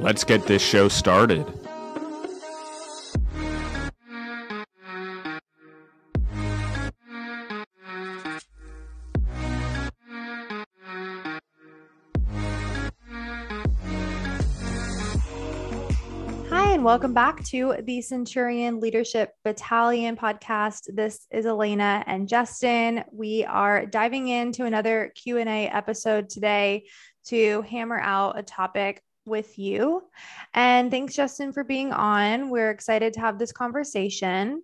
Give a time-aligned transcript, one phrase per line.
[0.00, 1.44] Let's get this show started.
[16.48, 20.94] Hi, and welcome back to the Centurion Leadership Battalion podcast.
[20.94, 23.02] This is Elena and Justin.
[23.10, 26.84] We are diving into another Q&A episode today
[27.26, 30.02] to hammer out a topic with you.
[30.54, 32.50] And thanks, Justin, for being on.
[32.50, 34.62] We're excited to have this conversation.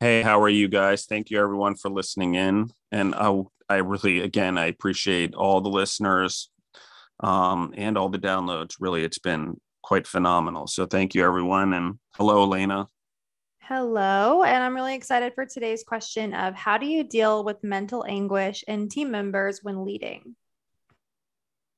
[0.00, 1.04] Hey, how are you guys?
[1.04, 2.70] Thank you, everyone, for listening in.
[2.90, 6.50] And I, I really, again, I appreciate all the listeners
[7.20, 8.76] um, and all the downloads.
[8.80, 10.66] Really, it's been quite phenomenal.
[10.66, 11.74] So thank you, everyone.
[11.74, 12.86] And hello, Elena.
[13.60, 14.42] Hello.
[14.42, 18.64] And I'm really excited for today's question of how do you deal with mental anguish
[18.66, 20.34] in team members when leading?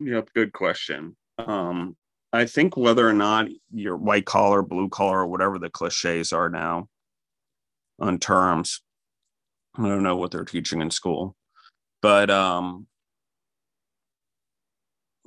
[0.04, 1.16] Yep, good question.
[1.38, 1.96] Um,
[2.32, 6.48] I think whether or not you're white collar, blue collar, or whatever the cliches are
[6.48, 6.88] now
[8.00, 8.80] on terms,
[9.76, 11.36] I don't know what they're teaching in school,
[12.00, 12.86] but um,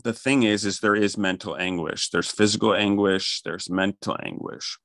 [0.03, 2.09] the thing is, is there is mental anguish.
[2.09, 3.41] There's physical anguish.
[3.43, 4.77] There's mental anguish,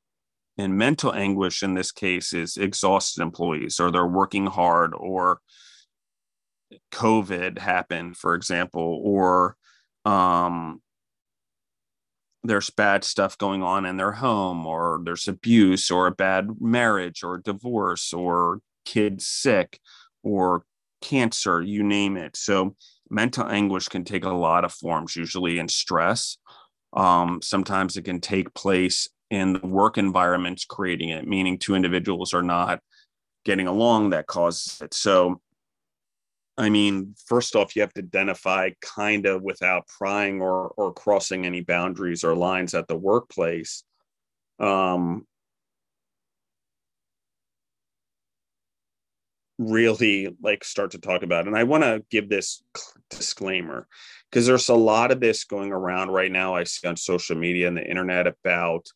[0.56, 5.40] and mental anguish in this case is exhausted employees, or they're working hard, or
[6.92, 9.56] COVID happened, for example, or
[10.04, 10.80] um,
[12.42, 17.22] there's bad stuff going on in their home, or there's abuse, or a bad marriage,
[17.22, 19.78] or divorce, or kids sick,
[20.22, 20.64] or
[21.02, 22.36] cancer, you name it.
[22.36, 22.76] So,
[23.10, 26.38] mental anguish can take a lot of forms, usually in stress.
[26.92, 32.34] Um, sometimes it can take place in the work environments creating it, meaning two individuals
[32.34, 32.80] are not
[33.44, 34.94] getting along that causes it.
[34.94, 35.40] So,
[36.60, 41.46] I mean, first off, you have to identify kind of without prying or or crossing
[41.46, 43.82] any boundaries or lines at the workplace.
[44.58, 45.26] Um,
[49.58, 52.62] really like start to talk about and i want to give this
[53.10, 53.86] disclaimer
[54.30, 57.68] because there's a lot of this going around right now i see on social media
[57.68, 58.86] and the internet about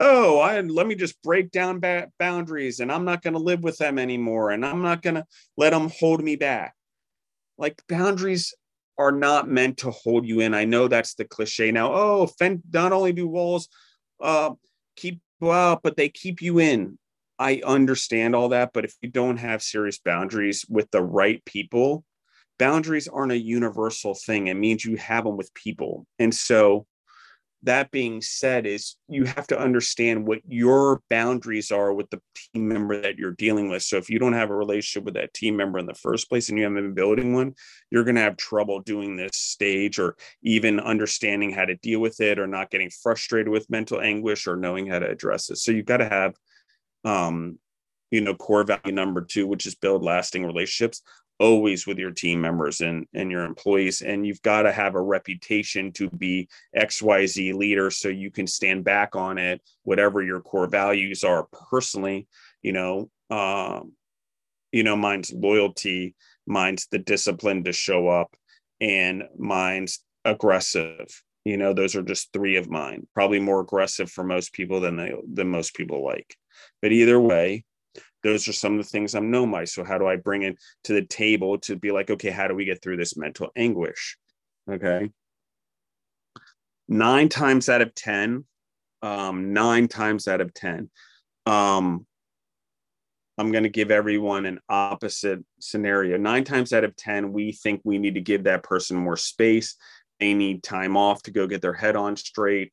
[0.00, 3.62] oh i let me just break down ba- boundaries and i'm not going to live
[3.62, 5.24] with them anymore and i'm not going to
[5.58, 6.72] let them hold me back
[7.58, 8.54] like boundaries
[8.98, 10.54] are not meant to hold you in.
[10.54, 11.92] I know that's the cliche now.
[11.92, 13.68] Oh, fend, not only do walls
[14.20, 14.52] uh,
[14.96, 16.98] keep you out, but they keep you in.
[17.38, 22.04] I understand all that, but if you don't have serious boundaries with the right people,
[22.58, 24.46] boundaries aren't a universal thing.
[24.46, 26.06] It means you have them with people.
[26.18, 26.86] And so
[27.66, 32.68] that being said is you have to understand what your boundaries are with the team
[32.68, 33.82] member that you're dealing with.
[33.82, 36.48] So if you don't have a relationship with that team member in the first place
[36.48, 37.54] and you haven't been building one
[37.90, 42.20] you're going to have trouble doing this stage or even understanding how to deal with
[42.20, 45.56] it or not getting frustrated with mental anguish or knowing how to address it.
[45.56, 46.34] So you've got to have
[47.04, 47.58] um
[48.10, 51.02] you know core value number two which is build lasting relationships
[51.38, 54.02] always with your team members and, and your employees.
[54.02, 58.84] And you've got to have a reputation to be XYZ leader so you can stand
[58.84, 62.26] back on it, whatever your core values are personally,
[62.62, 63.92] you know, um,
[64.72, 66.14] you know, mine's loyalty,
[66.46, 68.36] mine's the discipline to show up,
[68.80, 71.22] and mine's aggressive.
[71.44, 73.06] You know, those are just three of mine.
[73.14, 76.36] Probably more aggressive for most people than they than most people like.
[76.82, 77.64] But either way,
[78.26, 79.64] those are some of the things I'm known by.
[79.64, 82.56] So how do I bring it to the table to be like, okay, how do
[82.56, 84.18] we get through this mental anguish?
[84.68, 85.10] Okay.
[86.88, 88.44] Nine times out of 10,
[89.02, 90.90] um, nine times out of 10,
[91.46, 92.04] um,
[93.38, 96.16] I'm going to give everyone an opposite scenario.
[96.16, 99.76] Nine times out of 10, we think we need to give that person more space.
[100.18, 102.72] They need time off to go get their head on straight.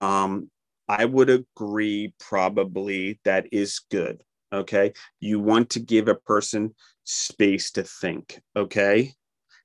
[0.00, 0.50] Um,
[0.88, 4.24] I would agree, probably that is good.
[4.52, 4.92] Okay.
[5.20, 6.74] You want to give a person
[7.04, 8.40] space to think.
[8.56, 9.14] Okay.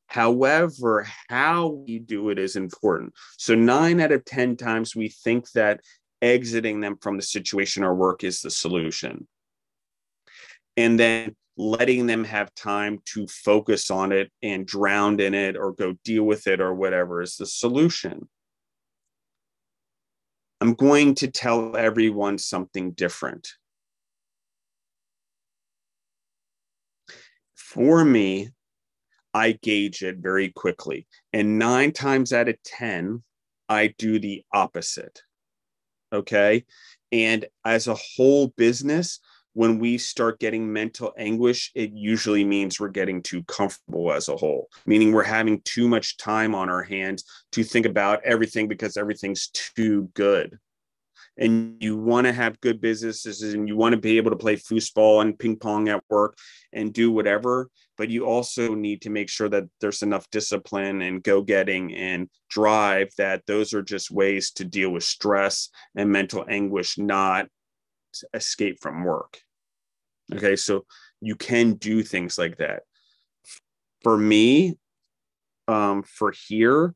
[0.07, 3.13] However, how we do it is important.
[3.37, 5.81] So, nine out of 10 times we think that
[6.21, 9.27] exiting them from the situation or work is the solution.
[10.77, 15.71] And then letting them have time to focus on it and drown in it or
[15.71, 18.27] go deal with it or whatever is the solution.
[20.61, 23.47] I'm going to tell everyone something different.
[27.75, 28.51] For me,
[29.33, 31.07] I gauge it very quickly.
[31.33, 33.21] And nine times out of 10,
[33.67, 35.21] I do the opposite.
[36.13, 36.63] Okay.
[37.11, 39.19] And as a whole business,
[39.51, 44.37] when we start getting mental anguish, it usually means we're getting too comfortable as a
[44.37, 48.95] whole, meaning we're having too much time on our hands to think about everything because
[48.95, 50.57] everything's too good.
[51.37, 54.55] And you want to have good businesses and you want to be able to play
[54.55, 56.37] foosball and ping pong at work
[56.71, 57.69] and do whatever.
[57.97, 62.29] But you also need to make sure that there's enough discipline and go getting and
[62.49, 67.47] drive that those are just ways to deal with stress and mental anguish, not
[68.33, 69.39] escape from work.
[70.33, 70.85] Okay, so
[71.21, 72.83] you can do things like that.
[74.03, 74.75] For me,
[75.67, 76.93] um, for here,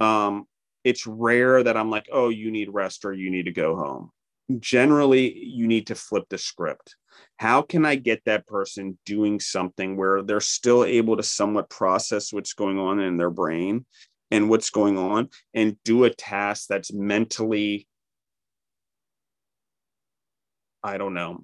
[0.00, 0.46] um,
[0.86, 4.12] it's rare that I'm like, oh, you need rest or you need to go home.
[4.60, 6.94] Generally, you need to flip the script.
[7.38, 12.32] How can I get that person doing something where they're still able to somewhat process
[12.32, 13.84] what's going on in their brain
[14.30, 17.88] and what's going on and do a task that's mentally
[20.84, 21.42] I don't know,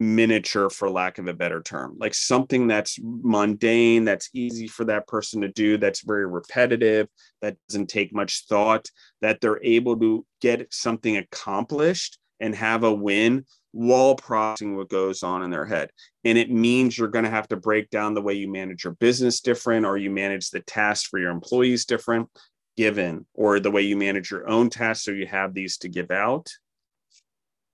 [0.00, 5.06] miniature for lack of a better term like something that's mundane that's easy for that
[5.06, 7.06] person to do that's very repetitive
[7.40, 8.88] that doesn't take much thought
[9.20, 13.44] that they're able to get something accomplished and have a win
[13.74, 15.90] while processing what goes on in their head.
[16.24, 18.94] And it means you're going to have to break down the way you manage your
[18.94, 22.28] business different or you manage the tasks for your employees different
[22.76, 26.10] given or the way you manage your own tasks so you have these to give
[26.10, 26.50] out.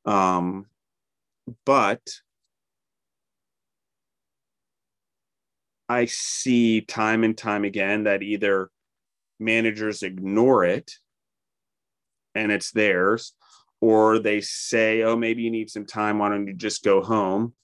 [0.07, 0.67] Um,
[1.65, 2.01] but
[5.89, 8.71] I see time and time again that either
[9.41, 10.93] managers ignore it
[12.35, 13.33] and it's theirs,
[13.81, 16.19] or they say, oh, maybe you need some time.
[16.19, 17.55] Why don't you just go home?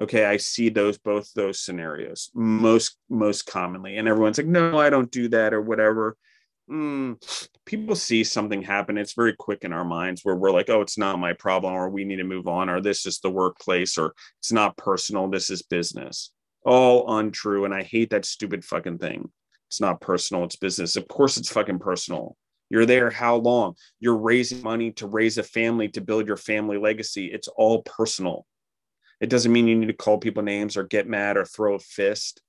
[0.00, 3.96] Okay, I see those both those scenarios most most commonly.
[3.96, 6.16] And everyone's like, no, I don't do that or whatever
[6.70, 8.98] mm, people see something happen.
[8.98, 11.88] It's very quick in our minds where we're like, oh, it's not my problem, or
[11.88, 15.50] we need to move on, or this is the workplace, or it's not personal, this
[15.50, 16.32] is business.
[16.64, 17.64] All untrue.
[17.64, 19.30] And I hate that stupid fucking thing.
[19.68, 20.96] It's not personal, it's business.
[20.96, 22.36] Of course, it's fucking personal.
[22.68, 23.74] You're there how long?
[24.00, 27.26] You're raising money to raise a family, to build your family legacy.
[27.26, 28.46] It's all personal.
[29.20, 31.78] It doesn't mean you need to call people names or get mad or throw a
[31.78, 32.42] fist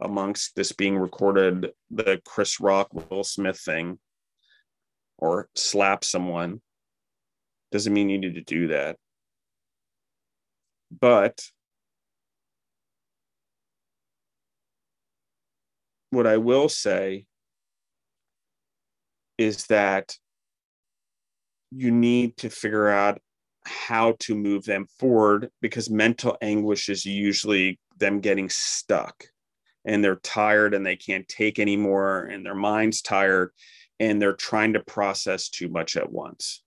[0.00, 3.98] amongst this being recorded the Chris Rock Will Smith thing
[5.18, 6.60] or slap someone
[7.70, 8.96] doesn't mean you need to do that.
[10.90, 11.40] But
[16.10, 17.26] what I will say
[19.38, 20.16] is that
[21.70, 23.20] you need to figure out
[23.66, 29.24] how to move them forward because mental anguish is usually them getting stuck
[29.84, 33.50] and they're tired and they can't take anymore and their mind's tired
[34.00, 36.62] and they're trying to process too much at once.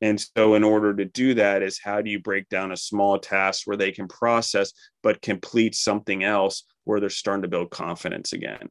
[0.00, 3.18] And so, in order to do that, is how do you break down a small
[3.18, 8.32] task where they can process but complete something else where they're starting to build confidence
[8.32, 8.68] again?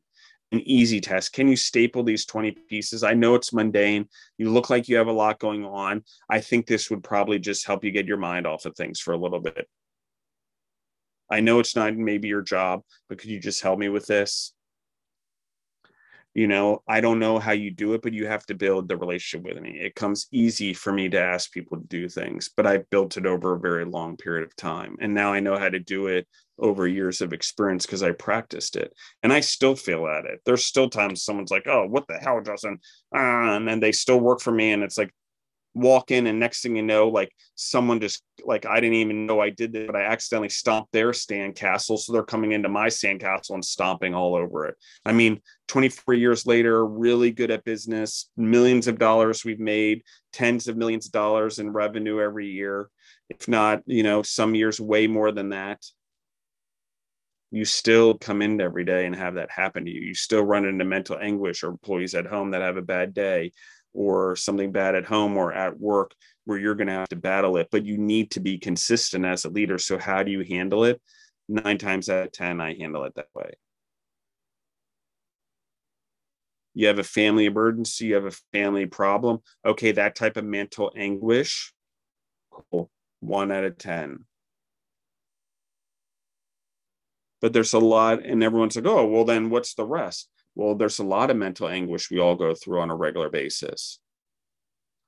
[0.53, 1.33] An easy test.
[1.33, 3.03] Can you staple these 20 pieces?
[3.03, 4.07] I know it's mundane.
[4.37, 6.03] You look like you have a lot going on.
[6.29, 9.13] I think this would probably just help you get your mind off of things for
[9.13, 9.67] a little bit.
[11.29, 14.53] I know it's not maybe your job, but could you just help me with this?
[16.33, 18.95] You know, I don't know how you do it, but you have to build the
[18.95, 19.79] relationship with me.
[19.81, 23.25] It comes easy for me to ask people to do things, but I built it
[23.25, 24.97] over a very long period of time.
[25.01, 26.27] And now I know how to do it
[26.59, 28.93] over years of experience because I practiced it.
[29.23, 30.41] And I still feel at it.
[30.45, 32.77] There's still times someone's like, oh, what the hell, Justin?
[33.15, 34.73] Uh, and then they still work for me.
[34.73, 35.11] And it's like,
[35.77, 39.39] walk in and next thing you know like someone just like i didn't even know
[39.39, 43.51] i did this but i accidentally stomped their sandcastle so they're coming into my sandcastle
[43.51, 44.75] and stomping all over it.
[45.05, 50.03] I mean 24 years later really good at business millions of dollars we've made
[50.33, 52.89] tens of millions of dollars in revenue every year
[53.29, 55.83] if not you know some years way more than that.
[57.49, 60.01] You still come in every day and have that happen to you.
[60.01, 63.53] You still run into mental anguish or employees at home that have a bad day
[63.97, 66.13] or something bad at home or at work
[66.45, 69.43] where you're going to have to battle it but you need to be consistent as
[69.43, 69.79] a leader.
[69.79, 71.01] So how do you handle it?
[71.49, 73.53] Nine times out of ten i handle it that way.
[76.75, 79.39] You have a family emergency you have a family problem.
[79.65, 81.73] Okay that type of mental anguish
[82.51, 82.91] cool.
[83.19, 84.25] One out of ten.
[87.41, 90.97] But there's a lot and everyone's like oh well then what's the rest Well, there's
[90.97, 93.99] a lot of mental anguish we all go through on a regular basis.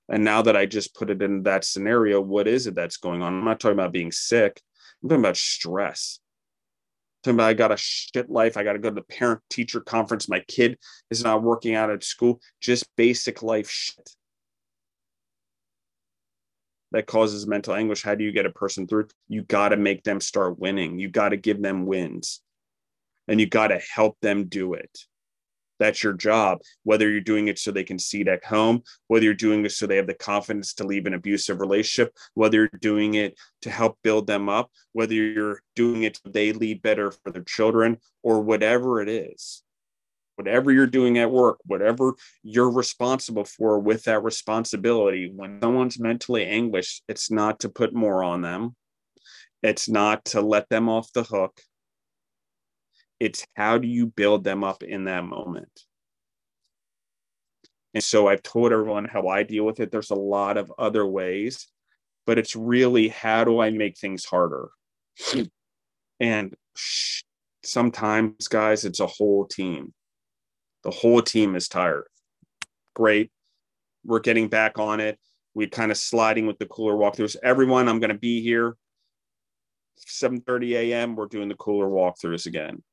[0.07, 3.23] And now that I just put it in that scenario, what is it that's going
[3.23, 3.33] on?
[3.33, 4.61] I'm not talking about being sick.
[5.01, 6.19] I'm talking about stress.
[6.19, 8.57] I'm talking about I got a shit life.
[8.57, 10.29] I got to go to the parent teacher conference.
[10.29, 10.77] My kid
[11.09, 12.39] is not working out at school.
[12.61, 14.07] Just basic life shit
[16.91, 18.03] that causes mental anguish.
[18.03, 19.07] How do you get a person through?
[19.27, 20.99] You got to make them start winning.
[20.99, 22.39] You got to give them wins
[23.27, 24.95] and you got to help them do it.
[25.79, 29.25] That's your job, whether you're doing it so they can see it at home, whether
[29.25, 32.79] you're doing it so they have the confidence to leave an abusive relationship, whether you're
[32.81, 37.11] doing it to help build them up, whether you're doing it so they lead better
[37.11, 39.63] for their children, or whatever it is.
[40.35, 46.45] Whatever you're doing at work, whatever you're responsible for with that responsibility, when someone's mentally
[46.45, 48.75] anguished, it's not to put more on them.
[49.61, 51.59] It's not to let them off the hook
[53.19, 55.83] it's how do you build them up in that moment?
[57.93, 59.91] And so I've told everyone how I deal with it.
[59.91, 61.67] There's a lot of other ways,
[62.25, 64.69] but it's really how do I make things harder?
[66.19, 66.55] And
[67.63, 69.93] sometimes, guys, it's a whole team.
[70.83, 72.05] The whole team is tired.
[72.93, 73.31] Great.
[74.05, 75.19] We're getting back on it.
[75.53, 77.35] We're kind of sliding with the cooler walkthroughs.
[77.43, 78.75] Everyone, I'm going to be here
[80.07, 81.15] 7:30 a.m.
[81.15, 82.83] We're doing the cooler walkthroughs again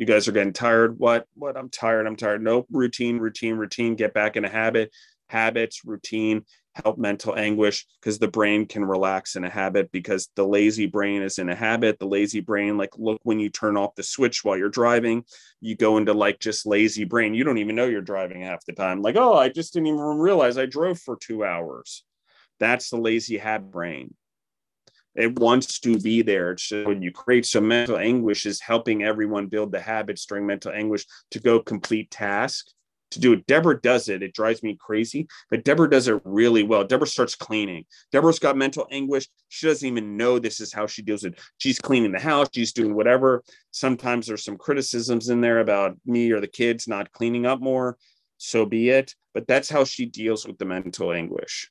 [0.00, 0.98] you guys are getting tired.
[0.98, 1.26] What?
[1.34, 1.58] What?
[1.58, 2.06] I'm tired.
[2.06, 2.42] I'm tired.
[2.42, 2.66] Nope.
[2.72, 3.96] Routine, routine, routine.
[3.96, 4.94] Get back in a habit.
[5.28, 10.46] Habits, routine, help mental anguish because the brain can relax in a habit because the
[10.46, 11.98] lazy brain is in a habit.
[11.98, 15.22] The lazy brain, like, look, when you turn off the switch while you're driving,
[15.60, 17.34] you go into like just lazy brain.
[17.34, 19.02] You don't even know you're driving half the time.
[19.02, 22.04] Like, oh, I just didn't even realize I drove for two hours.
[22.58, 24.14] That's the lazy habit brain
[25.14, 26.52] it wants to be there.
[26.52, 30.46] It's just when you create so mental anguish is helping everyone build the habits during
[30.46, 32.66] mental anguish to go complete task
[33.12, 34.22] To do it, Deborah does it.
[34.22, 36.84] It drives me crazy, but Deborah does it really well.
[36.84, 37.84] Deborah starts cleaning.
[38.12, 39.26] Deborah's got mental anguish.
[39.48, 41.40] She doesn't even know this is how she deals with it.
[41.58, 42.48] She's cleaning the house.
[42.54, 43.42] She's doing whatever.
[43.72, 47.98] Sometimes there's some criticisms in there about me or the kids not cleaning up more.
[48.38, 49.14] So be it.
[49.34, 51.70] But that's how she deals with the mental anguish.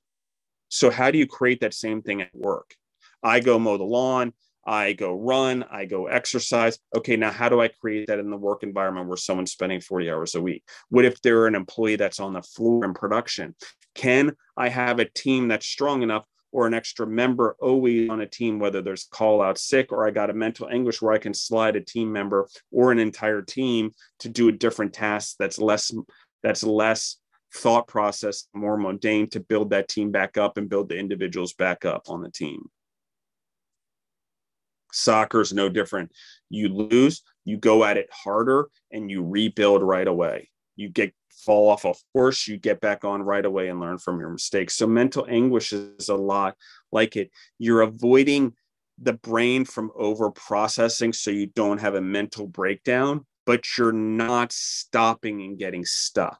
[0.70, 2.76] So, how do you create that same thing at work?
[3.24, 4.34] I go mow the lawn,
[4.66, 6.78] I go run, I go exercise.
[6.96, 10.12] Okay, now how do I create that in the work environment where someone's spending 40
[10.12, 10.64] hours a week?
[10.90, 13.56] What if they're an employee that's on the floor in production?
[13.96, 18.28] Can I have a team that's strong enough or an extra member always on a
[18.28, 21.34] team, whether there's call out sick or I got a mental anguish where I can
[21.34, 25.92] slide a team member or an entire team to do a different task that's less
[26.42, 27.18] that's less
[27.54, 31.86] thought process, more mundane to build that team back up and build the individuals back
[31.86, 32.70] up on the team.
[34.92, 36.12] Soccer is no different.
[36.50, 40.50] You lose, you go at it harder, and you rebuild right away.
[40.76, 41.14] You get
[41.46, 44.76] fall off a horse, you get back on right away and learn from your mistakes.
[44.76, 46.56] So mental anguish is a lot
[46.92, 47.32] like it.
[47.58, 48.54] You're avoiding
[49.02, 54.52] the brain from over processing so you don't have a mental breakdown, but you're not
[54.52, 56.40] stopping and getting stuck.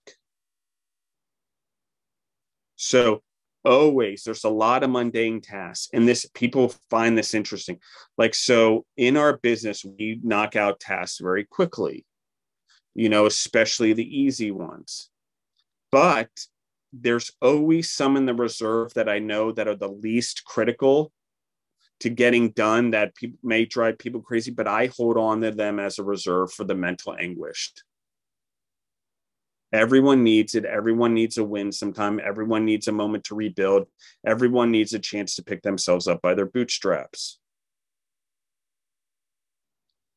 [2.76, 3.24] So
[3.70, 7.80] always there's a lot of mundane tasks and this people find this interesting.
[8.18, 12.06] Like so in our business we knock out tasks very quickly
[12.96, 15.10] you know especially the easy ones.
[15.92, 16.30] But
[16.92, 21.12] there's always some in the reserve that i know that are the least critical
[22.00, 25.80] to getting done that people may drive people crazy but i hold on to them
[25.80, 27.72] as a reserve for the mental anguish
[29.72, 30.66] Everyone needs it.
[30.66, 32.20] Everyone needs a win sometime.
[32.24, 33.88] Everyone needs a moment to rebuild.
[34.26, 37.40] Everyone needs a chance to pick themselves up by their bootstraps.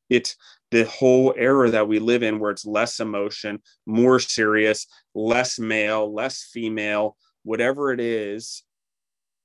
[0.08, 0.36] It's
[0.70, 6.12] the whole era that we live in where it's less emotion, more serious, less male,
[6.12, 8.62] less female, whatever it is.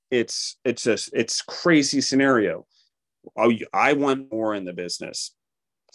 [0.10, 2.66] It's it's a it's crazy scenario.
[3.38, 5.36] Oh, I, I want more in the business.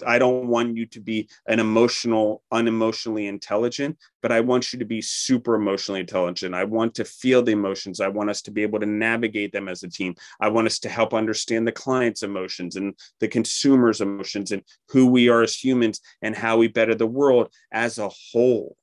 [0.06, 4.84] I don't want you to be an emotional, unemotionally intelligent, but I want you to
[4.84, 6.54] be super emotionally intelligent.
[6.54, 8.00] I want to feel the emotions.
[8.00, 10.14] I want us to be able to navigate them as a team.
[10.40, 15.06] I want us to help understand the client's emotions and the consumer's emotions and who
[15.06, 18.76] we are as humans and how we better the world as a whole.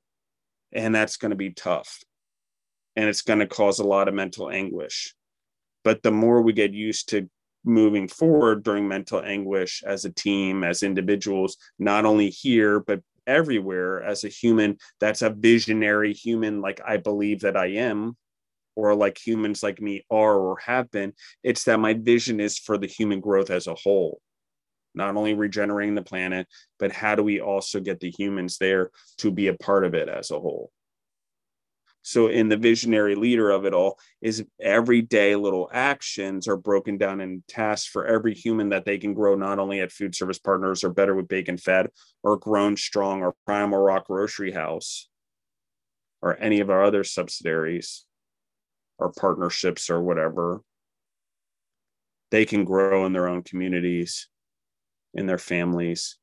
[0.72, 2.00] And that's going to be tough.
[2.96, 5.16] And it's going to cause a lot of mental anguish.
[5.84, 7.30] But the more we get used to
[7.70, 14.04] moving forward during mental anguish as a team, as individuals, not only here, but everywhere
[14.04, 18.18] as a human that's a visionary human, like I believe that I am,
[18.76, 21.14] or like humans like me are or have been.
[21.44, 24.22] It's that my vision is for the human growth as a whole.
[24.94, 26.48] not only regenerating the planet,
[26.80, 30.10] but how do we also get the humans there to be a part of it
[30.10, 30.72] as a whole?
[32.02, 37.20] So, in the visionary leader of it all, is everyday little actions are broken down
[37.20, 40.84] in tasks for every human that they can grow not only at Food Service Partners
[40.84, 41.90] or Better with Bacon Fed
[42.24, 45.10] or Grown Strong or Primal Rock Grocery House
[46.22, 48.06] or any of our other subsidiaries
[48.98, 50.62] or partnerships or whatever.
[52.32, 54.28] They can grow in their own communities,
[55.14, 56.18] in their families,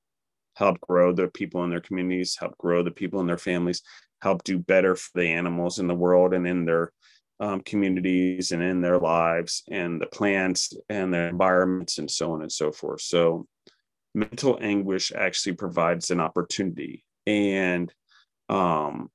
[0.56, 3.82] help grow the people in their communities, help grow the people in their families,
[4.22, 6.92] help do better for the animals in the world and in their
[7.38, 12.40] um, communities and in their lives and the plants and their environments and so on
[12.40, 13.02] and so forth.
[13.02, 13.46] So,
[14.14, 17.04] mental anguish actually provides an opportunity.
[17.26, 17.92] And
[18.48, 19.10] um,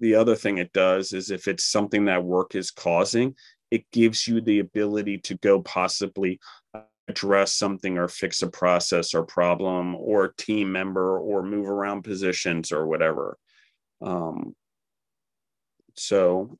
[0.00, 3.36] the other thing it does is if it's something that work is causing,
[3.70, 6.40] it gives you the ability to go possibly
[7.08, 12.70] address something or fix a process or problem or team member or move around positions
[12.70, 13.38] or whatever.
[14.02, 14.54] Um,
[15.96, 16.58] so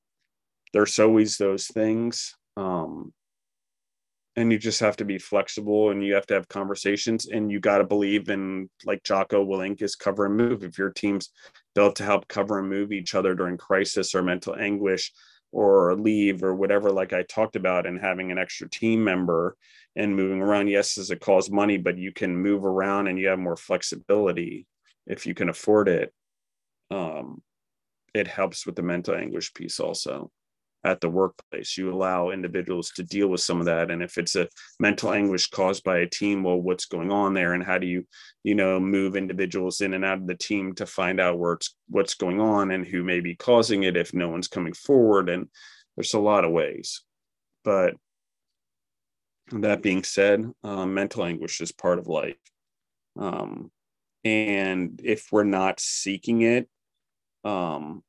[0.72, 2.34] there's always those things.
[2.56, 3.12] Um,
[4.36, 7.58] and you just have to be flexible and you have to have conversations and you
[7.58, 10.62] got to believe in like Jocko Willink is cover and move.
[10.62, 11.30] If your team's
[11.74, 15.12] built to help cover and move each other during crisis or mental anguish
[15.52, 19.56] or leave or whatever, like I talked about, and having an extra team member
[19.96, 23.28] and moving around, yes, does it cost money, but you can move around and you
[23.28, 24.66] have more flexibility
[25.06, 26.12] if you can afford it.
[26.90, 27.42] Um,
[28.14, 30.30] it helps with the mental anguish piece also
[30.88, 31.76] at the workplace.
[31.76, 33.90] You allow individuals to deal with some of that.
[33.90, 34.48] And if it's a
[34.80, 37.52] mental anguish caused by a team, well, what's going on there?
[37.52, 38.06] And how do you,
[38.42, 41.76] you know, move individuals in and out of the team to find out where it's
[41.88, 45.28] what's going on and who may be causing it if no one's coming forward?
[45.28, 45.48] And
[45.96, 47.02] there's a lot of ways.
[47.64, 47.94] But
[49.52, 52.36] that being said, uh, mental anguish is part of life.
[53.18, 53.70] Um,
[54.24, 56.68] and if we're not seeking it,
[57.44, 58.02] um,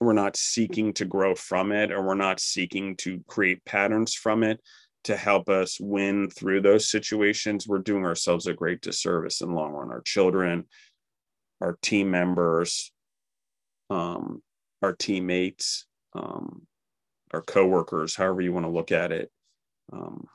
[0.00, 4.42] we're not seeking to grow from it or we're not seeking to create patterns from
[4.42, 4.60] it
[5.04, 9.54] to help us win through those situations we're doing ourselves a great disservice in the
[9.54, 10.64] long run our children
[11.60, 12.92] our team members
[13.90, 14.42] um,
[14.82, 16.66] our teammates um,
[17.32, 19.30] our coworkers however you want to look at it
[19.92, 20.26] um,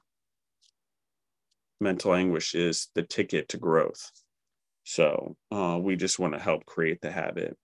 [1.80, 4.12] mental anguish is the ticket to growth
[4.84, 7.58] so uh, we just want to help create the habit.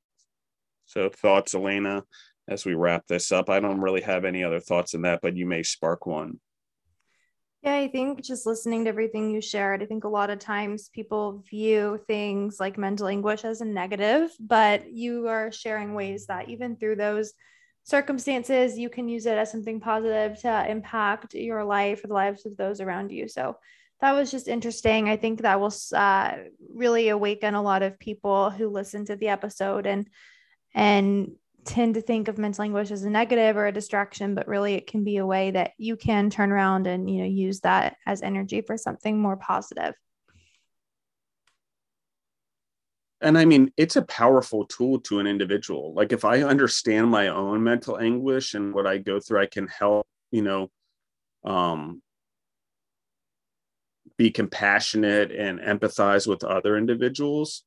[0.89, 2.03] So thoughts, Elena,
[2.47, 3.47] as we wrap this up.
[3.47, 6.39] I don't really have any other thoughts in that, but you may spark one.
[7.61, 10.89] Yeah, I think just listening to everything you shared, I think a lot of times
[10.89, 16.49] people view things like mental anguish as a negative, but you are sharing ways that
[16.49, 17.33] even through those
[17.83, 22.45] circumstances, you can use it as something positive to impact your life or the lives
[22.47, 23.27] of those around you.
[23.27, 23.57] So
[24.01, 25.09] that was just interesting.
[25.09, 26.35] I think that will uh,
[26.73, 30.07] really awaken a lot of people who listen to the episode and
[30.73, 31.31] and
[31.65, 34.87] tend to think of mental anguish as a negative or a distraction, but really it
[34.87, 38.21] can be a way that you can turn around and you know use that as
[38.21, 39.93] energy for something more positive.
[43.21, 45.93] And I mean, it's a powerful tool to an individual.
[45.93, 49.67] Like if I understand my own mental anguish and what I go through, I can
[49.67, 50.71] help, you know,
[51.43, 52.01] um,
[54.17, 57.63] be compassionate and empathize with other individuals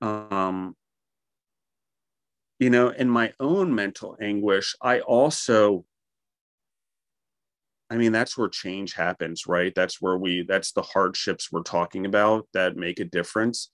[0.00, 0.76] um
[2.58, 5.84] you know in my own mental anguish i also
[7.90, 9.72] i mean that's where change happens right?
[9.74, 13.70] That's where we that's the hardships we're talking about that make a difference.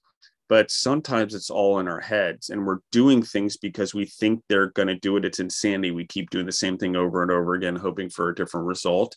[0.48, 4.70] But sometimes it's all in our heads and we're doing things because we think they're
[4.72, 5.24] going to do it.
[5.24, 5.92] It's insanity.
[5.92, 9.16] We keep doing the same thing over and over again hoping for a different result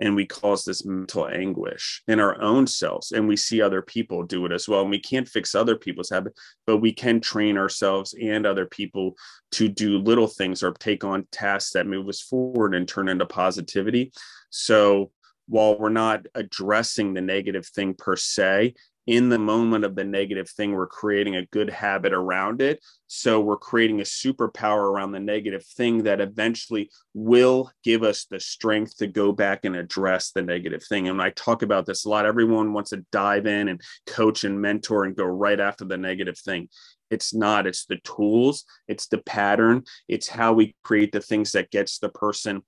[0.00, 4.22] and we cause this mental anguish in our own selves and we see other people
[4.22, 6.32] do it as well and we can't fix other people's habit
[6.66, 9.14] but we can train ourselves and other people
[9.54, 13.24] to do little things or take on tasks that move us forward and turn into
[13.24, 14.12] positivity.
[14.50, 15.12] So
[15.46, 18.74] while we're not addressing the negative thing per se
[19.06, 22.82] in the moment of the negative thing, we're creating a good habit around it.
[23.06, 28.40] So we're creating a superpower around the negative thing that eventually will give us the
[28.40, 31.08] strength to go back and address the negative thing.
[31.08, 32.26] And I talk about this a lot.
[32.26, 36.38] Everyone wants to dive in and coach and mentor and go right after the negative
[36.38, 36.68] thing.
[37.10, 41.70] It's not, it's the tools, it's the pattern, it's how we create the things that
[41.70, 42.62] gets the person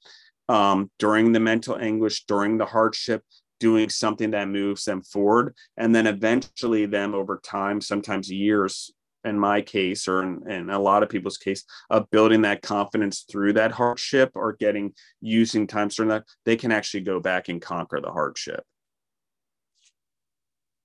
[0.49, 3.22] um, during the mental anguish, during the hardship,
[3.59, 8.90] doing something that moves them forward and then eventually them over time sometimes years
[9.25, 13.25] in my case or in, in, a lot of people's case of building that confidence
[13.31, 17.61] through that hardship or getting using times during that they can actually go back and
[17.61, 18.62] conquer the hardship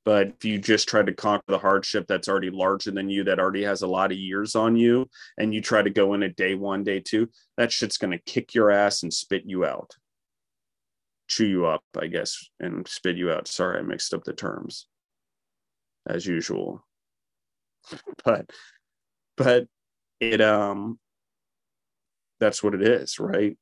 [0.04, 3.40] But if you just try to conquer the hardship that's already larger than you, that
[3.40, 5.08] already has a lot of years on you,
[5.38, 8.24] and you try to go in a day one, day two, that shit's going to
[8.26, 9.92] kick your ass and spit you out.
[11.32, 13.48] Chew you up, I guess, and spit you out.
[13.48, 14.86] Sorry, I mixed up the terms
[16.06, 16.86] as usual.
[18.26, 18.50] but,
[19.38, 19.68] but
[20.20, 21.00] it, um,
[22.42, 23.58] that's what it is, right?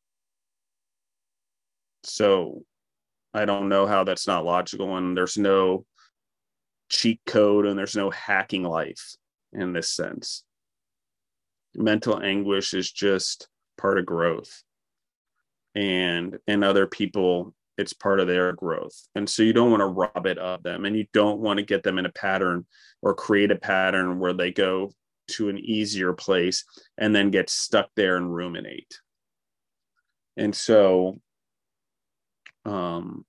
[2.04, 2.64] So
[3.36, 4.98] I don't know how that's not logical.
[4.98, 5.86] And there's no
[6.90, 9.16] cheat code and there's no hacking life
[9.54, 10.44] in this sense.
[11.76, 14.64] Mental anguish is just part of growth.
[15.76, 19.08] And in other people, it's part of their growth.
[19.16, 21.66] And so you don't want to rob it of them and you don't want to
[21.66, 22.66] get them in a pattern
[23.02, 24.92] or create a pattern where they go
[25.30, 26.66] to an easier place
[26.98, 29.00] and then get stuck there and ruminate.
[30.36, 31.22] And so
[32.66, 33.26] um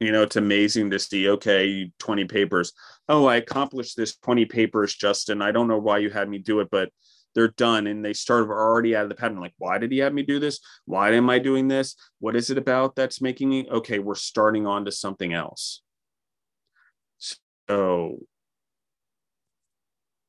[0.00, 2.72] you know it's amazing to see okay 20 papers
[3.10, 6.60] oh i accomplished this 20 papers justin i don't know why you had me do
[6.60, 6.88] it but
[7.34, 9.40] they're done and they start already out of the pattern.
[9.40, 10.60] Like why did he have me do this?
[10.84, 11.96] Why am i doing this?
[12.18, 13.68] What is it about that's making me?
[13.70, 15.82] Okay we're starting on to something else.
[17.68, 18.18] So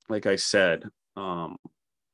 [0.09, 0.83] like i said
[1.15, 1.57] um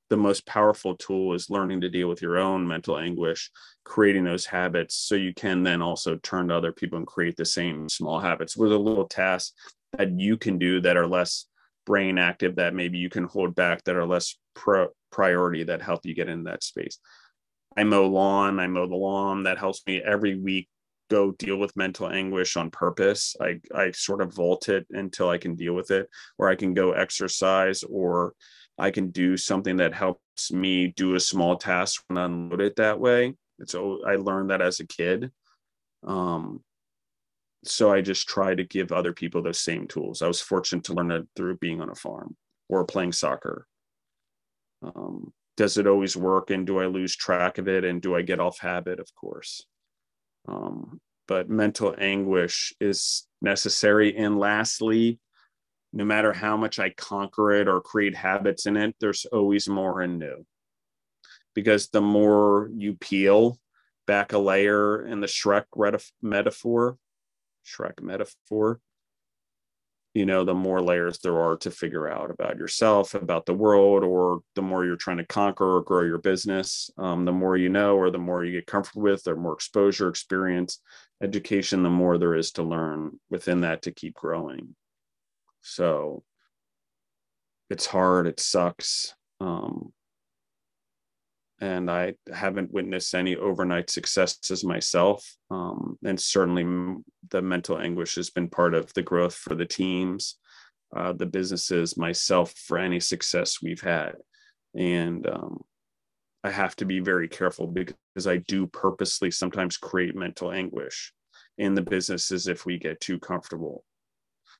[0.09, 3.51] the most powerful tool is learning to deal with your own mental anguish,
[3.83, 7.45] creating those habits so you can then also turn to other people and create the
[7.45, 9.53] same small habits with a little task
[9.97, 11.45] that you can do that are less
[11.85, 16.05] brain active that maybe you can hold back that are less pro- priority that help
[16.05, 16.99] you get in that space.
[17.77, 19.43] I mow lawn, I mow the lawn.
[19.43, 20.67] That helps me every week
[21.09, 23.35] go deal with mental anguish on purpose.
[23.39, 26.73] I, I sort of vault it until I can deal with it, or I can
[26.73, 28.33] go exercise or
[28.77, 32.99] I can do something that helps me do a small task and unload it that
[32.99, 33.35] way.
[33.65, 35.31] So I learned that as a kid.
[36.05, 36.61] Um,
[37.63, 40.21] so I just try to give other people those same tools.
[40.21, 42.35] I was fortunate to learn it through being on a farm
[42.69, 43.67] or playing soccer.
[44.81, 46.51] Um, does it always work?
[46.51, 47.83] And do I lose track of it?
[47.83, 48.99] And do I get off habit?
[48.99, 49.65] Of course.
[50.47, 54.15] Um, but mental anguish is necessary.
[54.15, 55.19] And lastly,
[55.93, 60.01] no matter how much I conquer it or create habits in it, there's always more
[60.01, 60.45] and new.
[61.55, 63.57] Because the more you peel
[64.05, 65.65] back a layer in the Shrek
[66.21, 66.97] metaphor,
[67.65, 68.79] Shrek metaphor,
[70.17, 74.03] you know, the more layers there are to figure out about yourself, about the world,
[74.03, 77.69] or the more you're trying to conquer or grow your business, um, the more you
[77.69, 80.81] know, or the more you get comfortable with, or more exposure, experience,
[81.21, 84.75] education, the more there is to learn within that to keep growing.
[85.61, 86.23] So
[87.69, 89.13] it's hard, it sucks.
[89.39, 89.93] Um,
[91.59, 95.35] and I haven't witnessed any overnight successes myself.
[95.49, 96.63] Um, and certainly
[97.29, 100.37] the mental anguish has been part of the growth for the teams,
[100.95, 104.13] uh, the businesses, myself, for any success we've had.
[104.75, 105.63] And um,
[106.43, 111.11] I have to be very careful because I do purposely sometimes create mental anguish
[111.57, 113.83] in the businesses if we get too comfortable.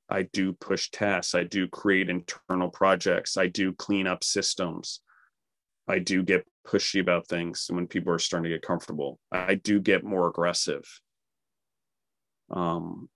[0.10, 1.36] I do push tasks.
[1.36, 3.38] I do create internal projects.
[3.38, 5.02] I do clean up systems.
[5.88, 9.20] I do get pushy about things and when people are starting to get comfortable.
[9.32, 10.84] I do get more aggressive.
[12.50, 13.10] Um,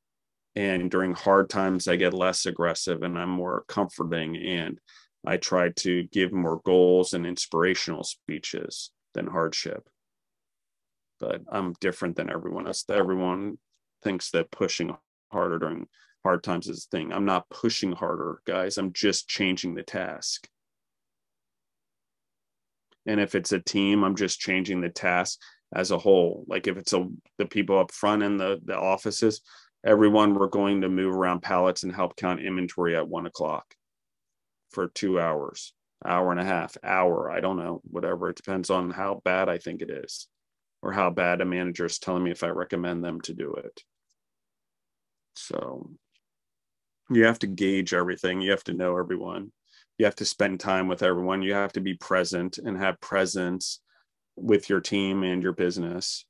[0.55, 4.35] and during hard times, I get less aggressive and I'm more comforting.
[4.37, 4.79] And
[5.25, 9.87] I try to give more goals and inspirational speeches than hardship.
[11.19, 12.83] But I'm different than everyone else.
[12.89, 13.57] Everyone
[14.03, 14.95] thinks that pushing
[15.31, 15.87] harder during
[16.23, 17.13] hard times is the thing.
[17.13, 18.77] I'm not pushing harder, guys.
[18.77, 20.47] I'm just changing the task.
[23.05, 25.39] And if it's a team, I'm just changing the task
[25.73, 26.45] as a whole.
[26.47, 29.41] Like if it's a the people up front in the the offices,
[29.85, 33.65] everyone we're going to move around pallets and help count inventory at one o'clock
[34.71, 35.73] for two hours,
[36.05, 37.31] hour and a half, hour.
[37.31, 38.29] I don't know, whatever.
[38.29, 40.27] It depends on how bad I think it is,
[40.81, 43.81] or how bad a manager is telling me if I recommend them to do it.
[45.35, 45.89] So
[47.09, 49.51] you have to gauge everything you have to know everyone
[49.97, 51.41] you have to spend time with everyone.
[51.41, 53.81] You have to be present and have presence
[54.35, 56.25] with your team and your business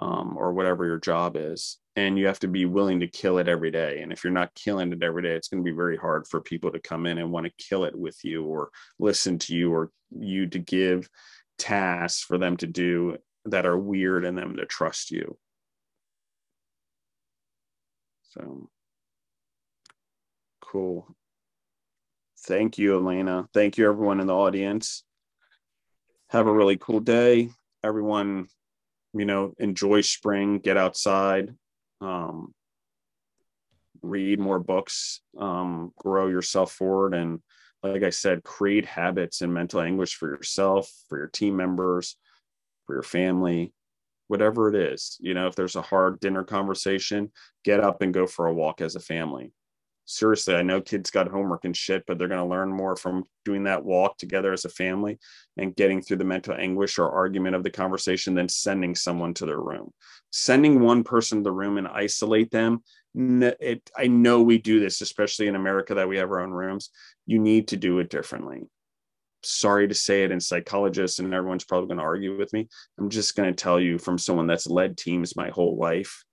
[0.00, 1.78] um, or whatever your job is.
[1.96, 4.00] And you have to be willing to kill it every day.
[4.00, 6.40] And if you're not killing it every day it's going to be very hard for
[6.40, 9.72] people to come in and want to kill it with you or listen to you
[9.72, 11.08] or you to give
[11.58, 15.36] tasks for them to do that are weird and them to trust you.
[18.30, 18.70] So
[20.70, 21.16] Cool.
[22.44, 23.48] Thank you, Elena.
[23.52, 25.04] Thank you, everyone in the audience.
[26.28, 27.50] Have a really cool day.
[27.84, 28.46] Everyone,
[29.12, 31.54] you know, enjoy spring, get outside.
[32.00, 32.54] Um,
[34.02, 37.40] read more books, um, grow yourself forward, and
[37.82, 42.16] like I said, create habits and mental anguish for yourself, for your team members,
[42.86, 43.72] for your family,
[44.28, 45.16] whatever it is.
[45.20, 47.32] You know, if there's a hard dinner conversation,
[47.64, 49.52] get up and go for a walk as a family.
[50.10, 53.22] Seriously, I know kids got homework and shit, but they're going to learn more from
[53.44, 55.20] doing that walk together as a family
[55.56, 59.46] and getting through the mental anguish or argument of the conversation than sending someone to
[59.46, 59.92] their room.
[60.32, 62.82] Sending one person to the room and isolate them
[63.14, 66.90] it, I know we do this, especially in America that we have our own rooms.
[67.26, 68.62] You need to do it differently.
[69.44, 72.68] Sorry to say it, and psychologists and everyone's probably going to argue with me.
[72.98, 76.24] I'm just going to tell you from someone that's led teams my whole life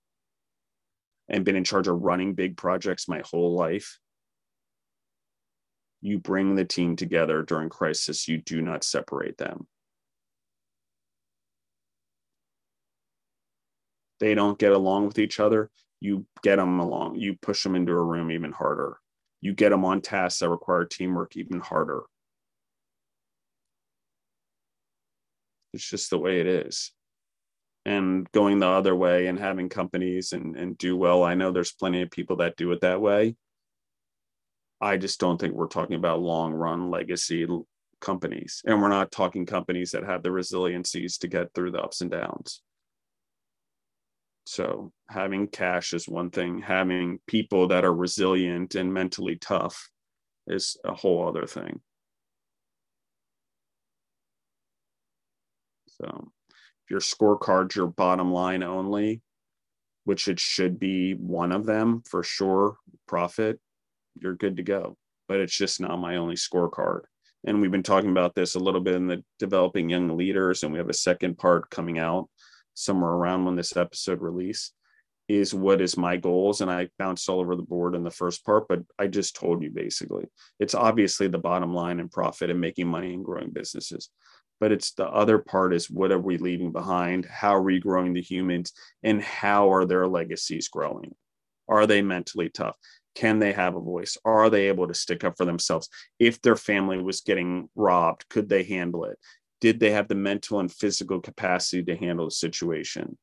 [1.28, 3.98] and been in charge of running big projects my whole life.
[6.00, 9.66] You bring the team together during crisis, you do not separate them.
[14.20, 17.92] They don't get along with each other you get them along you push them into
[17.92, 18.98] a room even harder
[19.40, 22.02] you get them on tasks that require teamwork even harder
[25.72, 26.92] it's just the way it is
[27.88, 31.24] and going the other way and having companies and, and do well.
[31.24, 33.34] I know there's plenty of people that do it that way.
[34.78, 37.46] I just don't think we're talking about long run legacy
[38.02, 38.60] companies.
[38.66, 42.10] And we're not talking companies that have the resiliencies to get through the ups and
[42.10, 42.60] downs.
[44.44, 49.88] So having cash is one thing, having people that are resilient and mentally tough
[50.46, 51.80] is a whole other thing.
[55.86, 56.32] So
[56.90, 59.22] your scorecard's your bottom line only,
[60.04, 63.60] which it should be one of them for sure, profit,
[64.20, 64.96] you're good to go.
[65.28, 67.02] But it's just not my only scorecard.
[67.46, 70.72] And we've been talking about this a little bit in the developing young leaders, and
[70.72, 72.28] we have a second part coming out
[72.74, 74.72] somewhere around when this episode release
[75.28, 78.44] is what is my goals and i bounced all over the board in the first
[78.44, 80.24] part but i just told you basically
[80.58, 84.10] it's obviously the bottom line and profit and making money and growing businesses
[84.60, 87.26] but it's the other part is what are we leaving behind?
[87.26, 88.72] How are we growing the humans?
[89.02, 91.14] And how are their legacies growing?
[91.68, 92.76] Are they mentally tough?
[93.14, 94.16] Can they have a voice?
[94.24, 95.88] Are they able to stick up for themselves?
[96.18, 99.18] If their family was getting robbed could they handle it?
[99.60, 103.18] Did they have the mental and physical capacity to handle the situation?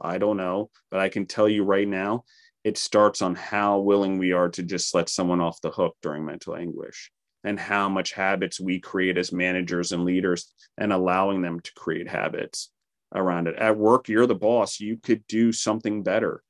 [0.00, 2.24] I don't know, but I can tell you right now,
[2.62, 6.24] it starts on how willing we are to just let someone off the hook during
[6.24, 7.10] mental anguish
[7.44, 12.08] and how much habits we create as managers and leaders and allowing them to create
[12.08, 12.70] habits
[13.14, 13.56] around it.
[13.56, 16.42] At work, you're the boss, you could do something better.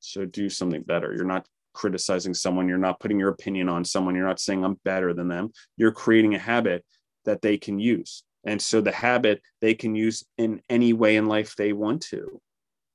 [0.00, 1.14] So do something better.
[1.14, 4.80] You're not criticizing someone, you're not putting your opinion on someone, you're not saying I'm
[4.84, 5.52] better than them.
[5.76, 6.84] You're creating a habit
[7.24, 8.24] that they can use.
[8.44, 12.40] And so the habit they can use in any way in life they want to,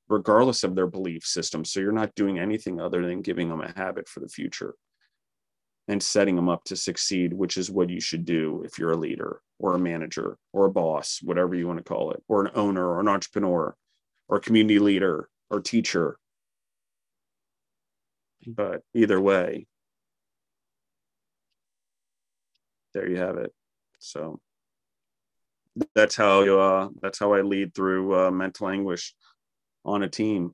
[0.10, 1.64] regardless of their belief system.
[1.64, 4.76] So you're not doing anything other than giving them a habit for the future
[5.88, 8.98] and setting them up to succeed, which is what you should do if you're a
[8.98, 12.52] leader or a manager or a boss, whatever you want to call it, or an
[12.56, 13.76] owner or an entrepreneur
[14.30, 16.18] or community leader or teacher
[18.48, 19.68] but either way,
[22.94, 23.54] there you have it.
[24.00, 24.40] So
[25.96, 29.16] that's how uh, that's how I lead through uh, mental anguish
[29.86, 30.54] on a team.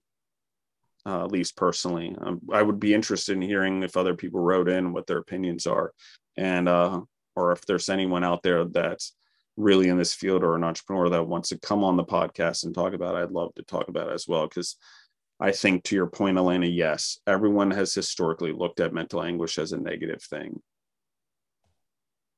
[1.05, 4.67] Uh, at least personally, um, I would be interested in hearing if other people wrote
[4.67, 5.93] in what their opinions are,
[6.35, 7.01] and uh,
[7.35, 9.15] or if there's anyone out there that's
[9.55, 12.75] really in this field or an entrepreneur that wants to come on the podcast and
[12.75, 14.77] talk about it, I'd love to talk about it as well because
[15.39, 19.71] I think to your point, Elena, yes, everyone has historically looked at mental anguish as
[19.71, 20.61] a negative thing.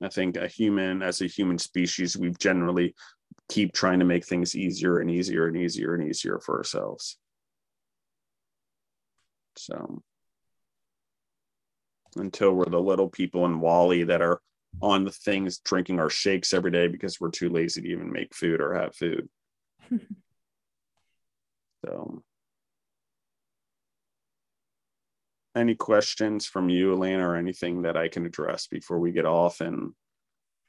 [0.02, 2.96] I think a human, as a human species, we've generally
[3.50, 7.18] keep trying to make things easier and easier and easier and easier for ourselves.
[9.62, 10.02] So
[12.16, 14.42] until we're the little people in WALL-E that are
[14.82, 18.34] on the things drinking our shakes every day because we're too lazy to even make
[18.34, 19.30] food or have food.
[21.86, 22.24] so
[25.56, 29.62] any questions from you, Elena, or anything that I can address before we get off,
[29.62, 29.92] and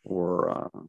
[0.05, 0.81] or uh,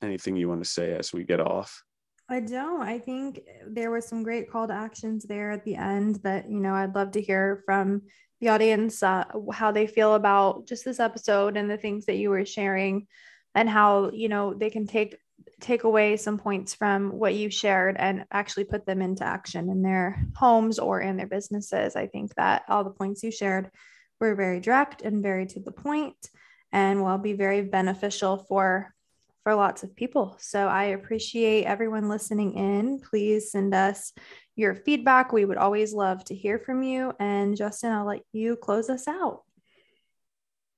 [0.00, 1.82] anything you want to say as we get off?
[2.28, 2.82] I don't.
[2.82, 6.58] I think there were some great call to actions there at the end that you
[6.58, 8.02] know I'd love to hear from
[8.40, 12.30] the audience uh, how they feel about just this episode and the things that you
[12.30, 13.06] were sharing,
[13.54, 15.16] and how you know they can take
[15.60, 19.82] take away some points from what you shared and actually put them into action in
[19.82, 21.94] their homes or in their businesses.
[21.94, 23.70] I think that all the points you shared
[24.20, 26.16] were very direct and very to the point
[26.72, 28.92] and will be very beneficial for
[29.46, 30.36] for lots of people.
[30.40, 32.98] So I appreciate everyone listening in.
[32.98, 34.12] Please send us
[34.56, 35.32] your feedback.
[35.32, 37.12] We would always love to hear from you.
[37.20, 39.44] And Justin, I'll let you close us out.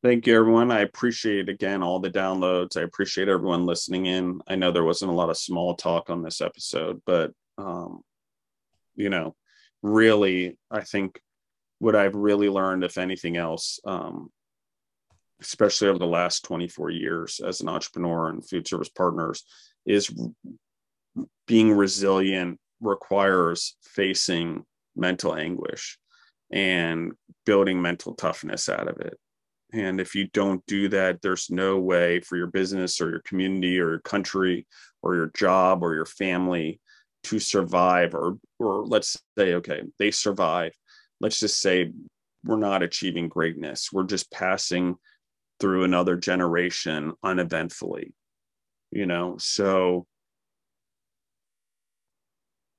[0.02, 0.70] Thank you, everyone.
[0.70, 2.76] I appreciate again all the downloads.
[2.76, 4.42] I appreciate everyone listening in.
[4.46, 8.02] I know there wasn't a lot of small talk on this episode, but um,
[8.96, 9.35] you know,
[9.83, 11.18] really, I think
[11.78, 14.28] what I've really learned, if anything else, um,
[15.40, 19.44] especially over the last 24 years as an entrepreneur and food service partners,
[19.87, 20.12] is
[21.46, 24.64] being resilient requires facing
[24.96, 25.98] mental anguish
[26.53, 27.12] and
[27.44, 29.18] building mental toughness out of it.
[29.72, 33.79] And if you don't do that, there's no way for your business or your community
[33.81, 34.66] or your country
[35.03, 36.81] or your job or your family
[37.24, 40.72] to survive or or let's say okay, they survive.
[41.20, 41.92] Let's just say
[42.44, 43.90] we're not achieving greatness.
[43.92, 44.96] We're just passing
[45.61, 48.14] through another generation uneventfully.
[48.90, 50.07] You know, so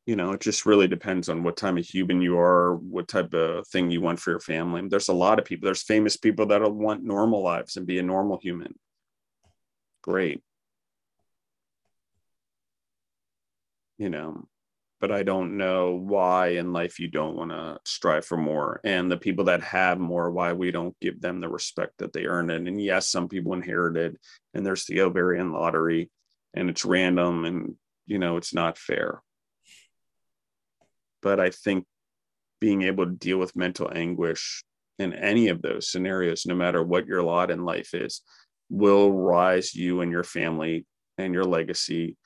[0.06, 3.32] you know it just really depends on what type of human you are what type
[3.36, 4.82] of thing you want for your family.
[4.88, 8.04] There's a lot of people there's famous people that'll want normal lives and be a
[8.04, 8.74] normal human.
[10.02, 10.42] Great.
[14.00, 14.48] You know
[15.00, 19.12] but i don't know why in life you don't want to strive for more and
[19.12, 22.50] the people that have more why we don't give them the respect that they earn
[22.50, 24.18] it and yes some people inherited
[24.54, 26.10] and there's the ovarian lottery
[26.54, 29.22] and it's random and you know it's not fair.
[31.22, 31.86] But I think
[32.60, 34.64] being able to deal with mental anguish
[34.98, 38.22] in any of those scenarios, no matter what your lot in life is,
[38.70, 40.86] will rise you and your family
[41.18, 42.18] and your legacy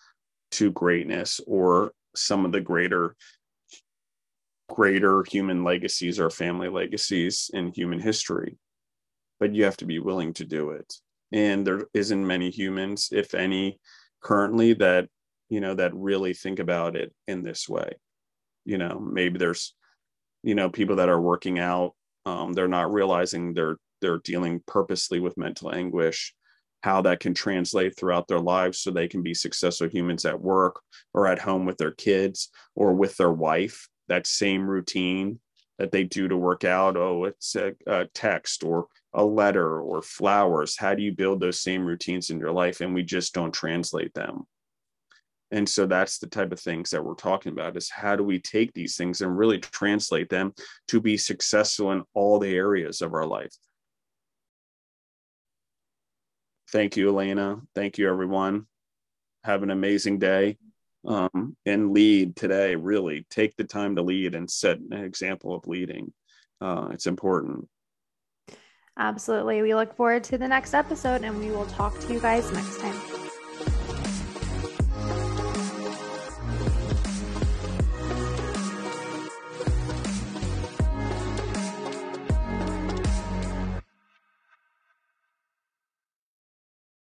[0.51, 3.15] to greatness or some of the greater
[4.69, 8.57] greater human legacies or family legacies in human history
[9.43, 10.93] but you have to be willing to do it.
[11.33, 13.77] And there isn't many humans if any
[14.21, 15.09] currently that
[15.49, 17.91] you know that really think about it in this way.
[18.63, 19.75] You know maybe there's
[20.43, 21.93] you know people that are working out
[22.25, 26.33] um, they're not realizing they're they're dealing purposely with mental anguish
[26.83, 30.81] how that can translate throughout their lives so they can be successful humans at work
[31.13, 33.87] or at home with their kids or with their wife.
[34.09, 35.39] That same routine
[35.79, 40.01] that they do to work out oh it's a, a text or a letter or
[40.01, 40.77] flowers.
[40.77, 42.81] How do you build those same routines in your life?
[42.81, 44.45] And we just don't translate them.
[45.51, 48.39] And so that's the type of things that we're talking about is how do we
[48.39, 50.53] take these things and really translate them
[50.89, 53.55] to be successful in all the areas of our life
[56.73, 57.61] thank you elena.
[57.75, 58.65] Thank you everyone.
[59.45, 60.57] Have an amazing day
[61.05, 63.25] um, and lead today really.
[63.29, 66.11] Take the time to lead and set an example of leading.
[66.59, 67.69] Uh, it's important.
[68.97, 69.61] Absolutely.
[69.61, 72.79] We look forward to the next episode and we will talk to you guys next
[72.79, 73.12] time